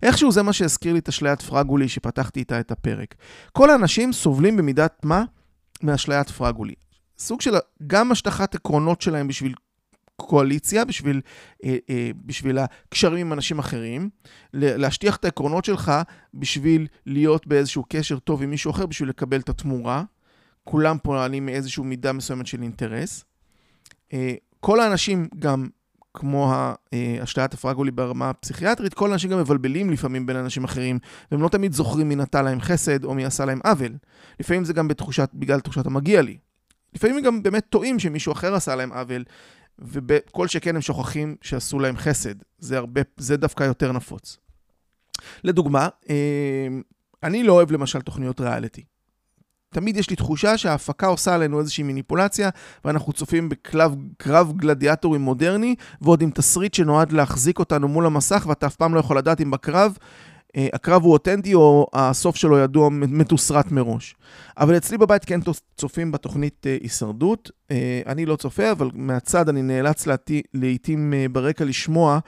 איכשהו 0.03 0.31
זה 0.31 0.41
מה 0.41 0.53
שהזכיר 0.53 0.93
לי 0.93 0.99
את 0.99 1.09
אשליית 1.09 1.41
פרגולי 1.41 1.87
שפתחתי 1.87 2.39
איתה 2.39 2.59
את 2.59 2.71
הפרק. 2.71 3.15
כל 3.51 3.69
האנשים 3.69 4.13
סובלים 4.13 4.57
במידת 4.57 5.05
מה 5.05 5.23
מאשליית 5.83 6.29
פרגולי. 6.29 6.73
סוג 7.17 7.41
של 7.41 7.55
גם 7.87 8.11
השטחת 8.11 8.55
עקרונות 8.55 9.01
שלהם 9.01 9.27
בשביל 9.27 9.53
קואליציה, 10.15 10.85
בשביל, 10.85 11.21
אה, 11.63 11.77
אה, 11.89 12.11
בשביל 12.25 12.57
הקשרים 12.57 13.25
עם 13.25 13.33
אנשים 13.33 13.59
אחרים, 13.59 14.09
להשטיח 14.53 15.15
את 15.15 15.25
העקרונות 15.25 15.65
שלך 15.65 15.91
בשביל 16.33 16.87
להיות 17.05 17.47
באיזשהו 17.47 17.83
קשר 17.89 18.19
טוב 18.19 18.43
עם 18.43 18.49
מישהו 18.49 18.71
אחר, 18.71 18.85
בשביל 18.85 19.09
לקבל 19.09 19.39
את 19.39 19.49
התמורה. 19.49 20.03
כולם 20.63 20.97
פועלים 21.03 21.45
מאיזושהי 21.45 21.83
מידה 21.83 22.13
מסוימת 22.13 22.47
של 22.47 22.61
אינטרס. 22.61 23.25
אה, 24.13 24.33
כל 24.59 24.79
האנשים 24.79 25.27
גם 25.39 25.67
כמו 26.13 26.53
השתיית 27.21 27.53
הפרגולי 27.53 27.91
ברמה 27.91 28.29
הפסיכיאטרית, 28.29 28.93
כל 28.93 29.11
האנשים 29.11 29.29
גם 29.29 29.39
מבלבלים 29.39 29.89
לפעמים 29.89 30.25
בין 30.25 30.35
אנשים 30.35 30.63
אחרים, 30.63 30.99
והם 31.31 31.41
לא 31.41 31.49
תמיד 31.49 31.73
זוכרים 31.73 32.09
מי 32.09 32.15
נטע 32.15 32.41
להם 32.41 32.61
חסד 32.61 33.03
או 33.03 33.13
מי 33.13 33.25
עשה 33.25 33.45
להם 33.45 33.59
עוול. 33.63 33.93
לפעמים 34.39 34.65
זה 34.65 34.73
גם 34.73 34.87
בתחושת, 34.87 35.29
בגלל 35.33 35.59
תחושת 35.59 35.85
המגיע 35.85 36.21
לי. 36.21 36.37
לפעמים 36.93 37.17
הם 37.17 37.23
גם 37.23 37.43
באמת 37.43 37.65
טועים 37.69 37.99
שמישהו 37.99 38.31
אחר 38.31 38.55
עשה 38.55 38.75
להם 38.75 38.93
עוול, 38.93 39.23
וכל 39.79 40.47
שכן 40.47 40.75
הם 40.75 40.81
שוכחים 40.81 41.35
שעשו 41.41 41.79
להם 41.79 41.97
חסד. 41.97 42.35
זה, 42.59 42.77
הרבה, 42.77 43.01
זה 43.17 43.37
דווקא 43.37 43.63
יותר 43.63 43.91
נפוץ. 43.91 44.37
לדוגמה, 45.43 45.89
אה, 46.09 46.67
אני 47.23 47.43
לא 47.43 47.53
אוהב 47.53 47.71
למשל 47.71 48.01
תוכניות 48.01 48.41
ריאליטי. 48.41 48.83
תמיד 49.73 49.97
יש 49.97 50.09
לי 50.09 50.15
תחושה 50.15 50.57
שההפקה 50.57 51.07
עושה 51.07 51.35
עלינו 51.35 51.59
איזושהי 51.59 51.83
מניפולציה, 51.83 52.49
ואנחנו 52.85 53.13
צופים 53.13 53.49
בקרב 53.49 54.53
גלדיאטורים 54.55 55.21
מודרני, 55.21 55.75
ועוד 56.01 56.21
עם 56.21 56.31
תסריט 56.31 56.73
שנועד 56.73 57.11
להחזיק 57.11 57.59
אותנו 57.59 57.87
מול 57.87 58.05
המסך, 58.05 58.45
ואתה 58.49 58.67
אף 58.67 58.75
פעם 58.75 58.95
לא 58.95 58.99
יכול 58.99 59.17
לדעת 59.17 59.41
אם 59.41 59.51
בקרב, 59.51 59.97
אה, 60.55 60.67
הקרב 60.73 61.03
הוא 61.03 61.13
אותנטי 61.13 61.53
או 61.53 61.87
הסוף 61.93 62.35
שלו 62.35 62.57
ידוע 62.57 62.89
מתוסרט 62.89 63.71
מראש. 63.71 64.15
אבל 64.57 64.77
אצלי 64.77 64.97
בבית 64.97 65.25
כן 65.25 65.39
צופים 65.77 66.11
בתוכנית 66.11 66.67
אה, 66.67 66.77
הישרדות. 66.81 67.51
אה, 67.71 68.01
אני 68.05 68.25
לא 68.25 68.35
צופה, 68.35 68.71
אבל 68.71 68.89
מהצד 68.93 69.49
אני 69.49 69.61
נאלץ 69.61 70.07
לעיתים 70.53 71.13
ברקע 71.31 71.65
לשמוע 71.65 72.19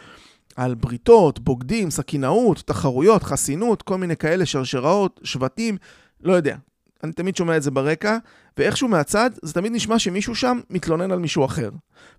על 0.55 0.75
בריתות, 0.75 1.39
בוגדים, 1.39 1.91
סכינאות, 1.91 2.63
תחרויות, 2.65 3.23
חסינות, 3.23 3.81
כל 3.81 3.97
מיני 3.97 4.15
כאלה, 4.15 4.45
שרשראות, 4.45 5.19
שבטים, 5.23 5.77
לא 6.21 6.33
יודע. 6.33 6.55
אני 7.03 7.13
תמיד 7.13 7.35
שומע 7.35 7.57
את 7.57 7.63
זה 7.63 7.71
ברקע, 7.71 8.17
ואיכשהו 8.57 8.87
מהצד, 8.87 9.29
זה 9.41 9.53
תמיד 9.53 9.71
נשמע 9.71 9.99
שמישהו 9.99 10.35
שם 10.35 10.59
מתלונן 10.69 11.11
על 11.11 11.19
מישהו 11.19 11.45
אחר. 11.45 11.69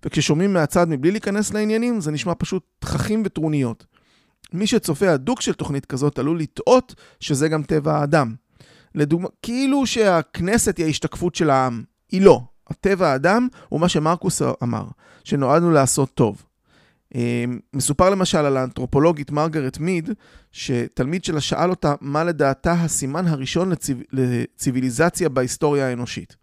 וכששומעים 0.05 0.53
מהצד 0.53 0.89
מבלי 0.89 1.11
להיכנס 1.11 1.53
לעניינים, 1.53 2.01
זה 2.01 2.11
נשמע 2.11 2.33
פשוט 2.37 2.63
תככים 2.79 3.23
וטרוניות. 3.25 3.85
מי 4.53 4.67
שצופה 4.67 5.11
הדוק 5.11 5.41
של 5.41 5.53
תוכנית 5.53 5.85
כזאת 5.85 6.19
עלול 6.19 6.39
לטעות 6.39 6.95
שזה 7.19 7.47
גם 7.47 7.63
טבע 7.63 7.97
האדם. 7.97 8.35
לדוגמה, 8.95 9.27
כאילו 9.41 9.85
שהכנסת 9.85 10.77
היא 10.77 10.85
ההשתקפות 10.85 11.35
של 11.35 11.49
העם. 11.49 11.83
היא 12.11 12.21
לא. 12.21 12.41
הטבע 12.67 13.11
האדם 13.11 13.47
הוא 13.69 13.79
מה 13.79 13.89
שמרקוס 13.89 14.41
אמר, 14.63 14.85
שנועדנו 15.23 15.71
לעשות 15.71 16.13
טוב. 16.13 16.44
אמ, 17.15 17.59
מסופר 17.73 18.09
למשל 18.09 18.37
על 18.37 18.57
האנתרופולוגית 18.57 19.31
מרגרט 19.31 19.77
מיד, 19.77 20.09
שתלמיד 20.51 21.23
שלה 21.23 21.41
שאל 21.41 21.69
אותה 21.69 21.93
מה 22.01 22.23
לדעתה 22.23 22.71
הסימן 22.71 23.27
הראשון 23.27 23.69
לציב... 23.69 24.01
לציוויליזציה 24.11 25.29
בהיסטוריה 25.29 25.87
האנושית. 25.87 26.35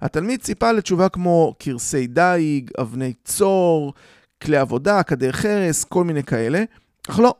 התלמיד 0.00 0.40
ציפה 0.40 0.72
לתשובה 0.72 1.08
כמו 1.08 1.54
קרסי 1.58 2.06
דיג, 2.06 2.70
אבני 2.80 3.12
צור, 3.24 3.94
כלי 4.42 4.56
עבודה, 4.56 5.02
כדי 5.02 5.32
חרס, 5.32 5.84
כל 5.84 6.04
מיני 6.04 6.22
כאלה, 6.22 6.64
אך 7.08 7.18
לא. 7.18 7.34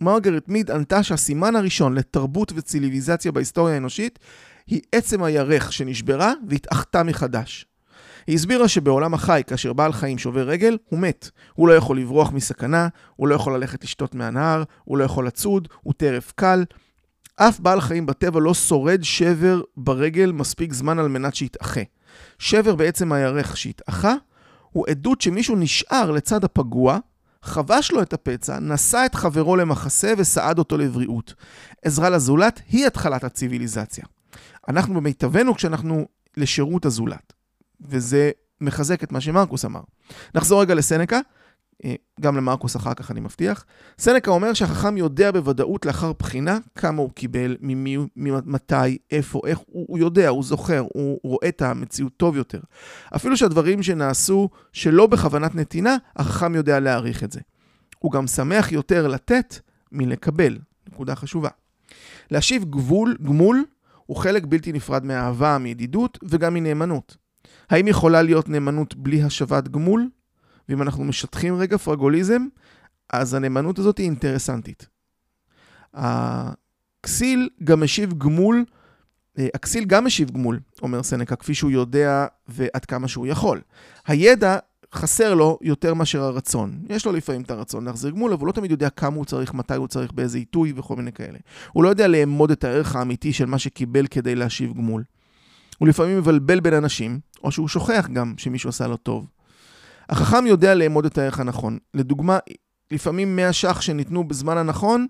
מרגרט 0.00 0.48
מיד 0.48 0.70
ענתה 0.70 1.02
שהסימן 1.02 1.56
הראשון 1.56 1.94
לתרבות 1.94 2.52
וציוויליזציה 2.56 3.32
בהיסטוריה 3.32 3.74
האנושית 3.74 4.18
היא 4.66 4.80
עצם 4.92 5.22
הירך 5.22 5.72
שנשברה 5.72 6.32
והתאחתה 6.48 7.02
מחדש. 7.02 7.66
היא 8.26 8.34
הסבירה 8.34 8.68
שבעולם 8.68 9.14
החי, 9.14 9.42
כאשר 9.46 9.72
בעל 9.72 9.92
חיים 9.92 10.18
שובר 10.18 10.48
רגל, 10.48 10.78
הוא 10.88 10.98
מת. 10.98 11.30
הוא 11.54 11.68
לא 11.68 11.72
יכול 11.72 12.00
לברוח 12.00 12.32
מסכנה, 12.32 12.88
הוא 13.16 13.28
לא 13.28 13.34
יכול 13.34 13.54
ללכת 13.56 13.84
לשתות 13.84 14.14
מהנהר, 14.14 14.62
הוא 14.84 14.98
לא 14.98 15.04
יכול 15.04 15.26
לצוד, 15.26 15.68
הוא 15.82 15.94
טרף 15.96 16.32
קל. 16.34 16.64
אף 17.36 17.60
בעל 17.60 17.80
חיים 17.80 18.06
בטבע 18.06 18.40
לא 18.40 18.54
שורד 18.54 19.02
שבר 19.02 19.60
ברגל 19.76 20.32
מספיק 20.32 20.72
זמן 20.72 20.98
על 20.98 21.08
מנת 21.08 21.34
שיתאחה. 21.34 21.80
שבר 22.38 22.74
בעצם 22.74 23.12
הירך 23.12 23.56
שהתאחה, 23.56 24.14
הוא 24.70 24.86
עדות 24.88 25.20
שמישהו 25.20 25.56
נשאר 25.56 26.10
לצד 26.10 26.44
הפגוע, 26.44 26.98
חבש 27.42 27.90
לו 27.90 28.02
את 28.02 28.12
הפצע, 28.12 28.58
נשא 28.58 29.02
את 29.06 29.14
חברו 29.14 29.56
למחסה 29.56 30.14
וסעד 30.18 30.58
אותו 30.58 30.78
לבריאות. 30.78 31.34
עזרה 31.84 32.10
לזולת 32.10 32.60
היא 32.68 32.86
התחלת 32.86 33.24
הציוויליזציה. 33.24 34.04
אנחנו 34.68 34.94
במיטבנו 34.94 35.54
כשאנחנו 35.54 36.06
לשירות 36.36 36.84
הזולת. 36.84 37.35
וזה 37.80 38.30
מחזק 38.60 39.04
את 39.04 39.12
מה 39.12 39.20
שמרקוס 39.20 39.64
אמר. 39.64 39.80
נחזור 40.34 40.60
רגע 40.60 40.74
לסנקה, 40.74 41.20
אה, 41.84 41.94
גם 42.20 42.36
למרקוס 42.36 42.76
אחר 42.76 42.94
כך 42.94 43.10
אני 43.10 43.20
מבטיח. 43.20 43.64
סנקה 43.98 44.30
אומר 44.30 44.52
שהחכם 44.52 44.96
יודע 44.96 45.30
בוודאות 45.30 45.86
לאחר 45.86 46.12
בחינה 46.12 46.58
כמה 46.74 47.02
הוא 47.02 47.10
קיבל, 47.10 47.56
ממי, 47.60 47.96
ממתי, 48.16 48.98
איפה, 49.10 49.40
איך, 49.46 49.58
הוא, 49.58 49.86
הוא 49.88 49.98
יודע, 49.98 50.28
הוא 50.28 50.44
זוכר, 50.44 50.84
הוא 50.94 51.20
רואה 51.22 51.48
את 51.48 51.62
המציאות 51.62 52.12
טוב 52.16 52.36
יותר. 52.36 52.60
אפילו 53.16 53.36
שהדברים 53.36 53.82
שנעשו 53.82 54.48
שלא 54.72 55.06
בכוונת 55.06 55.54
נתינה, 55.54 55.96
החכם 56.16 56.54
יודע 56.54 56.80
להעריך 56.80 57.24
את 57.24 57.32
זה. 57.32 57.40
הוא 57.98 58.12
גם 58.12 58.26
שמח 58.26 58.72
יותר 58.72 59.06
לתת 59.06 59.58
מלקבל, 59.92 60.58
נקודה 60.92 61.14
חשובה. 61.14 61.48
להשיב 62.30 62.64
גבול, 62.64 63.16
גמול, 63.22 63.64
הוא 64.06 64.16
חלק 64.16 64.44
בלתי 64.46 64.72
נפרד 64.72 65.04
מהאהבה, 65.04 65.58
מידידות 65.58 66.18
וגם 66.22 66.54
מנאמנות. 66.54 67.16
האם 67.70 67.88
יכולה 67.88 68.22
להיות 68.22 68.48
נאמנות 68.48 68.94
בלי 68.94 69.22
השבת 69.22 69.68
גמול? 69.68 70.08
ואם 70.68 70.82
אנחנו 70.82 71.04
משטחים 71.04 71.56
רגע 71.56 71.78
פרגוליזם, 71.78 72.46
אז 73.12 73.34
הנאמנות 73.34 73.78
הזאת 73.78 73.98
היא 73.98 74.04
אינטרסנטית. 74.04 74.86
הכסיל 75.94 77.48
גם 77.64 77.82
משיב 77.82 78.12
גמול, 78.18 78.64
אה, 79.38 79.48
הכסיל 79.54 79.84
גם 79.84 80.04
משיב 80.04 80.30
גמול, 80.30 80.60
אומר 80.82 81.02
סנקה, 81.02 81.36
כפי 81.36 81.54
שהוא 81.54 81.70
יודע 81.70 82.26
ועד 82.48 82.84
כמה 82.84 83.08
שהוא 83.08 83.26
יכול. 83.26 83.60
הידע 84.06 84.58
חסר 84.94 85.34
לו 85.34 85.58
יותר 85.62 85.94
מאשר 85.94 86.22
הרצון. 86.22 86.78
יש 86.88 87.06
לו 87.06 87.12
לפעמים 87.12 87.42
את 87.42 87.50
הרצון 87.50 87.84
להחזיר 87.84 88.10
גמול, 88.10 88.32
אבל 88.32 88.40
הוא 88.40 88.46
לא 88.46 88.52
תמיד 88.52 88.70
יודע 88.70 88.90
כמה 88.90 89.16
הוא 89.16 89.24
צריך, 89.24 89.54
מתי 89.54 89.74
הוא 89.74 89.88
צריך, 89.88 90.12
באיזה 90.12 90.38
עיתוי 90.38 90.72
וכל 90.76 90.96
מיני 90.96 91.12
כאלה. 91.12 91.38
הוא 91.72 91.84
לא 91.84 91.88
יודע 91.88 92.08
לאמוד 92.08 92.50
את 92.50 92.64
הערך 92.64 92.96
האמיתי 92.96 93.32
של 93.32 93.46
מה 93.46 93.58
שקיבל 93.58 94.06
כדי 94.06 94.34
להשיב 94.34 94.72
גמול. 94.72 95.02
הוא 95.78 95.88
לפעמים 95.88 96.18
מבלבל 96.18 96.60
בין 96.60 96.74
אנשים, 96.74 97.20
או 97.44 97.52
שהוא 97.52 97.68
שוכח 97.68 98.08
גם 98.12 98.34
שמישהו 98.36 98.70
עשה 98.70 98.86
לו 98.86 98.96
טוב. 98.96 99.26
החכם 100.08 100.46
יודע 100.46 100.74
לאמוד 100.74 101.06
את 101.06 101.18
הערך 101.18 101.40
הנכון. 101.40 101.78
לדוגמה, 101.94 102.38
לפעמים 102.90 103.36
100 103.36 103.52
ש"ח 103.52 103.80
שניתנו 103.80 104.28
בזמן 104.28 104.58
הנכון, 104.58 105.06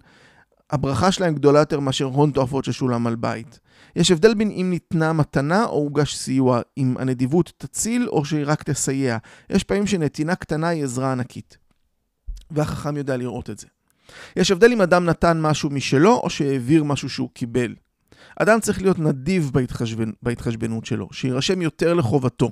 הברכה 0.71 1.13
שלהם 1.13 1.35
גדולה 1.35 1.59
יותר 1.59 1.81
מאשר 1.81 2.05
הון 2.05 2.31
תועפות 2.31 2.65
ששולם 2.65 3.07
על 3.07 3.17
בית. 3.17 3.61
יש 3.97 4.11
הבדל 4.11 4.35
בין 4.35 4.51
אם 4.51 4.67
ניתנה 4.71 5.13
מתנה 5.13 5.65
או 5.65 5.75
הוגש 5.75 6.17
סיוע, 6.17 6.61
אם 6.79 6.95
הנדיבות 6.99 7.53
תציל 7.57 8.09
או 8.09 8.25
שהיא 8.25 8.45
רק 8.47 8.63
תסייע. 8.63 9.19
יש 9.51 9.65
פעמים 9.65 9.87
שנתינה 9.87 10.35
קטנה 10.35 10.69
היא 10.69 10.85
עזרה 10.85 11.13
ענקית. 11.13 11.57
והחכם 12.51 12.97
יודע 12.97 13.17
לראות 13.17 13.51
את 13.51 13.59
זה. 13.59 13.67
יש 14.37 14.51
הבדל 14.51 14.73
אם 14.73 14.83
אדם 14.83 15.05
נתן 15.05 15.41
משהו 15.41 15.71
משלו 15.71 16.17
או 16.17 16.31
שהעביר 16.31 16.85
משהו 16.85 17.09
שהוא 17.09 17.31
קיבל. 17.35 17.75
אדם 18.37 18.61
צריך 18.61 18.83
להיות 18.83 18.99
נדיב 18.99 19.51
בהתחשבנ... 19.55 20.11
בהתחשבנות 20.23 20.87
שלו, 20.87 21.09
שיירשם 21.13 21.63
יותר 21.63 21.95
לחובתו. 21.95 22.51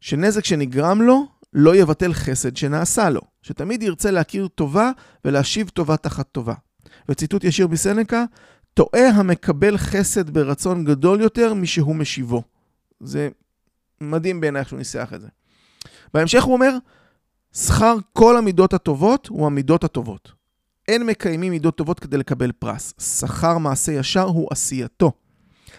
שנזק 0.00 0.44
שנגרם 0.44 1.02
לו 1.02 1.26
לא 1.52 1.76
יבטל 1.76 2.12
חסד 2.12 2.56
שנעשה 2.56 3.10
לו, 3.10 3.20
שתמיד 3.42 3.82
ירצה 3.82 4.10
להכיר 4.10 4.48
טובה 4.48 4.90
ולהשיב 5.24 5.68
טובה 5.68 5.96
תחת 5.96 6.28
טובה. 6.32 6.54
וציטוט 7.08 7.44
ישיר 7.44 7.68
מסנקה, 7.68 8.24
טועה 8.74 9.08
המקבל 9.08 9.78
חסד 9.78 10.30
ברצון 10.30 10.84
גדול 10.84 11.20
יותר 11.20 11.54
משהוא 11.54 11.96
משיבו. 11.96 12.42
זה 13.00 13.28
מדהים 14.00 14.40
בעיניי 14.40 14.60
איך 14.60 14.68
שהוא 14.68 14.78
ניסח 14.78 15.12
את 15.14 15.20
זה. 15.20 15.28
בהמשך 16.14 16.42
הוא 16.42 16.52
אומר, 16.54 16.70
שכר 17.52 17.96
כל 18.12 18.36
המידות 18.36 18.74
הטובות 18.74 19.26
הוא 19.26 19.46
המידות 19.46 19.84
הטובות. 19.84 20.32
אין 20.88 21.06
מקיימים 21.06 21.52
מידות 21.52 21.76
טובות 21.76 22.00
כדי 22.00 22.18
לקבל 22.18 22.52
פרס. 22.52 22.94
שכר 22.98 23.58
מעשה 23.58 23.92
ישר 23.92 24.24
הוא 24.24 24.48
עשייתו. 24.50 25.12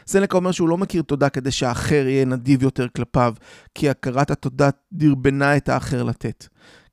סנקה 0.07 0.37
אומר 0.37 0.51
שהוא 0.51 0.69
לא 0.69 0.77
מכיר 0.77 1.01
תודה 1.01 1.29
כדי 1.29 1.51
שהאחר 1.51 2.07
יהיה 2.07 2.25
נדיב 2.25 2.63
יותר 2.63 2.87
כלפיו, 2.87 3.33
כי 3.75 3.89
הכרת 3.89 4.31
התודה 4.31 4.69
דרבנה 4.93 5.57
את 5.57 5.69
האחר 5.69 6.03
לתת. 6.03 6.47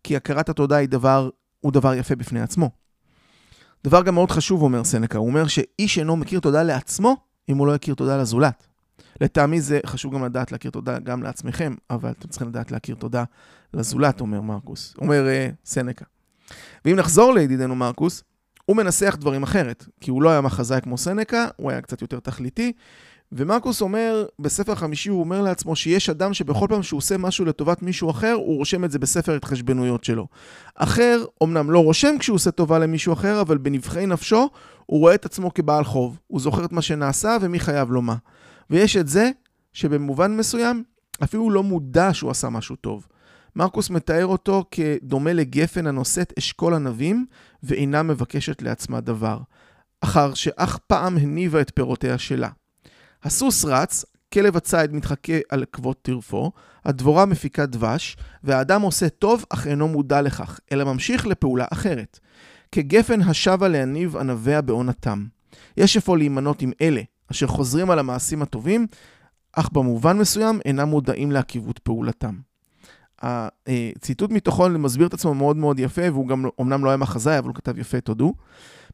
כי 0.04 0.16
הכרת 0.16 0.48
התודה 0.48 0.76
היא 0.76 0.88
דבר, 0.88 1.30
הוא 1.60 1.72
דבר 1.72 1.94
יפה 1.94 2.16
בפני 2.16 2.40
עצמו. 2.40 2.70
דבר 3.84 4.02
גם 4.02 4.14
מאוד 4.14 4.30
חשוב, 4.30 4.62
אומר 4.62 4.84
סנקה, 4.84 5.18
הוא 5.18 5.26
אומר 5.26 5.46
שאיש 5.46 5.98
אינו 5.98 6.16
מכיר 6.16 6.40
תודה 6.40 6.62
לעצמו, 6.62 7.16
אם 7.48 7.56
הוא 7.56 7.66
לא 7.66 7.72
יכיר 7.72 7.94
תודה 7.94 8.16
לזולת. 8.16 8.66
לטעמי 9.20 9.60
זה 9.60 9.80
חשוב 9.86 10.14
גם 10.14 10.24
לדעת 10.24 10.52
להכיר 10.52 10.70
תודה 10.70 10.98
גם 10.98 11.22
לעצמכם, 11.22 11.74
אבל 11.90 12.10
אתם 12.10 12.28
צריכים 12.28 12.48
לדעת 12.48 12.70
להכיר 12.70 12.94
תודה 12.94 13.24
לזולת, 13.74 14.20
אומר 14.20 14.40
מרקוס, 14.40 14.94
אומר 14.98 15.26
uh, 15.26 15.54
סנקה. 15.64 16.04
ואם 16.84 16.96
נחזור 16.96 17.34
לידידנו 17.34 17.74
מרקוס, 17.74 18.22
הוא 18.64 18.76
מנסח 18.76 19.16
דברים 19.20 19.42
אחרת, 19.42 19.86
כי 20.00 20.10
הוא 20.10 20.22
לא 20.22 20.30
היה 20.30 20.40
מחזאי 20.40 20.80
כמו 20.80 20.98
סנקה, 20.98 21.48
הוא 21.56 21.70
היה 21.70 21.80
קצת 21.80 22.02
יותר 22.02 22.20
תכליתי, 22.20 22.72
ומרקוס 23.32 23.80
אומר, 23.80 24.26
בספר 24.38 24.74
חמישי 24.74 25.08
הוא 25.08 25.20
אומר 25.20 25.42
לעצמו 25.42 25.76
שיש 25.76 26.10
אדם 26.10 26.34
שבכל 26.34 26.66
פעם 26.68 26.82
שהוא 26.82 26.98
עושה 26.98 27.16
משהו 27.16 27.44
לטובת 27.44 27.82
מישהו 27.82 28.10
אחר, 28.10 28.32
הוא 28.32 28.56
רושם 28.56 28.84
את 28.84 28.90
זה 28.90 28.98
בספר 28.98 29.36
התחשבנויות 29.36 30.04
שלו. 30.04 30.26
אחר, 30.74 31.24
אמנם 31.42 31.70
לא 31.70 31.84
רושם 31.84 32.18
כשהוא 32.18 32.34
עושה 32.34 32.50
טובה 32.50 32.78
למישהו 32.78 33.12
אחר, 33.12 33.40
אבל 33.40 33.58
בנבחי 33.58 34.06
נפשו 34.06 34.48
הוא 34.86 35.00
רואה 35.00 35.14
את 35.14 35.24
עצמו 35.24 35.54
כבעל 35.54 35.84
חוב. 35.84 36.18
הוא 36.26 36.40
זוכר 36.40 36.64
את 36.64 36.72
מה 36.72 36.82
שנעשה 36.82 37.36
ומי 37.40 37.60
חייב 37.60 37.90
לו 37.90 38.02
מה. 38.02 38.16
ויש 38.70 38.96
את 38.96 39.08
זה 39.08 39.30
שבמובן 39.72 40.36
מסוים 40.36 40.82
אפילו 41.22 41.50
לא 41.50 41.62
מודע 41.62 42.14
שהוא 42.14 42.30
עשה 42.30 42.48
משהו 42.48 42.76
טוב. 42.76 43.06
מרקוס 43.56 43.90
מתאר 43.90 44.26
אותו 44.26 44.64
כדומה 44.70 45.32
לגפן 45.32 45.86
הנושאת 45.86 46.32
אשכול 46.38 46.74
ענבים 46.74 47.26
ואינה 47.62 48.02
מבקשת 48.02 48.62
לעצמה 48.62 49.00
דבר, 49.00 49.38
אחר 50.00 50.34
שאך 50.34 50.78
פעם 50.86 51.18
הניבה 51.18 51.60
את 51.60 51.72
פירותיה 51.74 52.18
שלה. 52.18 52.48
הסוס 53.22 53.64
רץ, 53.64 54.04
כלב 54.34 54.56
הציד 54.56 54.92
מתחכה 54.92 55.32
על 55.48 55.62
עקבות 55.62 56.02
טרפו, 56.02 56.52
הדבורה 56.84 57.26
מפיקה 57.26 57.66
דבש, 57.66 58.16
והאדם 58.44 58.82
עושה 58.82 59.08
טוב 59.08 59.44
אך 59.48 59.66
אינו 59.66 59.88
מודע 59.88 60.22
לכך, 60.22 60.60
אלא 60.72 60.84
ממשיך 60.84 61.26
לפעולה 61.26 61.64
אחרת. 61.72 62.18
כגפן 62.72 63.22
השבה 63.22 63.68
להניב 63.68 64.16
ענביה 64.16 64.60
בעונתם. 64.60 65.26
יש 65.76 65.96
אפוא 65.96 66.16
להימנות 66.16 66.62
עם 66.62 66.72
אלה, 66.80 67.02
אשר 67.30 67.46
חוזרים 67.46 67.90
על 67.90 67.98
המעשים 67.98 68.42
הטובים, 68.42 68.86
אך 69.52 69.68
במובן 69.72 70.18
מסוים 70.18 70.60
אינם 70.64 70.88
מודעים 70.88 71.32
לעקיבות 71.32 71.78
פעולתם. 71.78 72.49
הציטוט 73.22 74.30
מתוכו 74.30 74.68
מסביר 74.68 75.06
את 75.06 75.14
עצמו 75.14 75.34
מאוד 75.34 75.56
מאוד 75.56 75.78
יפה, 75.78 76.02
והוא 76.12 76.28
גם 76.28 76.44
אמנם 76.60 76.84
לא 76.84 76.90
היה 76.90 76.96
מחזאי, 76.96 77.38
אבל 77.38 77.48
הוא 77.48 77.54
כתב 77.54 77.78
יפה, 77.78 78.00
תודו. 78.00 78.34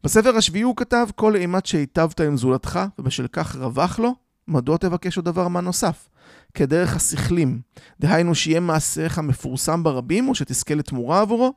בספר 0.05 0.37
השביעי 0.37 0.63
הוא 0.63 0.77
כתב, 0.77 1.07
כל 1.15 1.37
אימת 1.37 1.67
שהיטבת 1.67 2.21
עם 2.21 2.37
זולתך, 2.37 2.81
ובשל 2.99 3.27
כך 3.33 3.57
רווח 3.57 3.99
לו, 3.99 4.15
מדוע 4.49 4.77
תבקש 4.77 5.17
עוד 5.17 5.25
דבר 5.25 5.49
מה 5.49 5.61
נוסף? 5.61 6.09
כדרך 6.55 6.97
השכלים, 6.97 7.61
דהיינו 8.01 8.35
שיהיה 8.35 8.61
מעשיך 8.61 9.19
מפורסם 9.19 9.83
ברבים, 9.83 10.29
או 10.29 10.35
שתזכה 10.35 10.75
לתמורה 10.75 11.21
עבורו? 11.21 11.53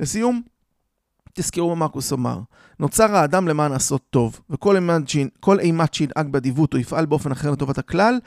לסיום, 0.00 0.42
תזכרו 1.32 1.68
מה 1.68 1.74
מרקוס 1.74 2.12
אמר, 2.12 2.40
נוצר 2.78 3.16
האדם 3.16 3.48
למען 3.48 3.72
לעשות 3.72 4.02
טוב, 4.10 4.40
וכל 4.50 4.76
אימת 5.60 5.94
שינהג 5.94 6.28
באדיבות 6.30 6.74
או 6.74 6.78
יפעל 6.78 7.06
באופן 7.06 7.32
אחר 7.32 7.50
לטובת 7.50 7.78
הכלל, 7.78 8.18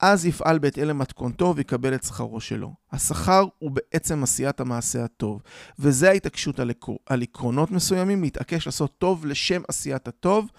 אז 0.00 0.26
יפעל 0.26 0.58
בהתאם 0.58 0.84
למתכונתו 0.84 1.54
ויקבל 1.56 1.94
את 1.94 2.04
שכרו 2.04 2.40
שלו. 2.40 2.74
השכר 2.92 3.44
הוא 3.58 3.70
בעצם 3.70 4.22
עשיית 4.22 4.60
המעשה 4.60 5.04
הטוב, 5.04 5.42
וזה 5.78 6.08
ההתעקשות 6.10 6.60
על, 6.60 6.70
עקר... 6.70 6.92
על 7.06 7.22
עקרונות 7.22 7.70
מסוימים, 7.70 8.22
להתעקש 8.22 8.66
לעשות 8.66 8.98
טוב 8.98 9.26
לשם 9.26 9.62
עשיית 9.68 10.08
הטוב, 10.08 10.50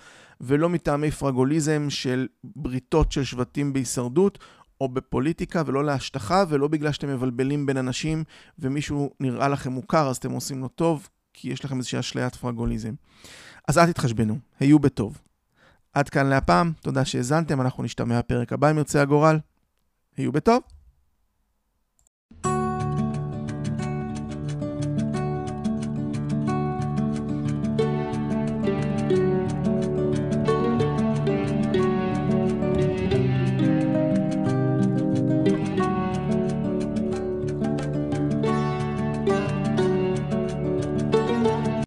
ולא 0.41 0.69
מטעמי 0.69 1.11
פרגוליזם 1.11 1.89
של 1.89 2.27
בריתות 2.43 3.11
של 3.11 3.23
שבטים 3.23 3.73
בהישרדות, 3.73 4.39
או 4.81 4.89
בפוליטיקה, 4.89 5.63
ולא 5.65 5.85
להשטחה, 5.85 6.43
ולא 6.49 6.67
בגלל 6.67 6.91
שאתם 6.91 7.09
מבלבלים 7.09 7.65
בין 7.65 7.77
אנשים, 7.77 8.23
ומישהו 8.59 9.13
נראה 9.19 9.47
לכם 9.47 9.71
מוכר, 9.71 10.09
אז 10.09 10.17
אתם 10.17 10.31
עושים 10.31 10.59
לו 10.61 10.67
טוב, 10.67 11.07
כי 11.33 11.49
יש 11.49 11.65
לכם 11.65 11.77
איזושהי 11.77 11.99
אשליית 11.99 12.35
פרגוליזם. 12.35 12.93
אז 13.67 13.77
אל 13.77 13.91
תתחשבנו, 13.91 14.37
היו 14.59 14.79
בטוב. 14.79 15.17
עד 15.99 16.09
כאן 16.09 16.27
להפעם, 16.27 16.71
תודה 16.81 17.05
שהאזנתם, 17.05 17.61
אנחנו 17.61 17.83
נשתמע 17.83 18.19
בפרק 18.19 18.53
הבא 18.53 18.71
אם 18.71 18.77
ירצה 18.77 19.01
הגורל. 19.01 19.39
היו 20.17 20.31
בטוב. 20.31 20.61